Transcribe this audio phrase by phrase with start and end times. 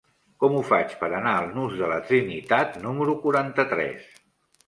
[0.43, 4.09] Com ho faig per anar al nus de la Trinitat número quaranta-tres?